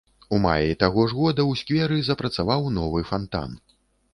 У 0.35 0.37
маі 0.45 0.77
таго 0.83 1.03
ж 1.11 1.17
года 1.19 1.45
ў 1.51 1.61
скверы 1.61 1.99
запрацаваў 2.09 2.67
новы 2.79 3.07
фантан. 3.11 3.55